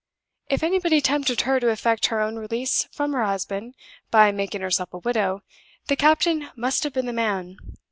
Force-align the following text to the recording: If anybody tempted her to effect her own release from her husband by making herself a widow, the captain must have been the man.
If 0.49 0.63
anybody 0.63 0.99
tempted 0.99 1.41
her 1.41 1.59
to 1.59 1.69
effect 1.69 2.07
her 2.07 2.21
own 2.21 2.35
release 2.37 2.87
from 2.91 3.13
her 3.13 3.23
husband 3.23 3.75
by 4.09 4.31
making 4.31 4.61
herself 4.61 4.91
a 4.95 4.97
widow, 4.97 5.43
the 5.89 5.95
captain 5.95 6.49
must 6.55 6.83
have 6.85 6.93
been 6.93 7.05
the 7.05 7.13
man. 7.13 7.57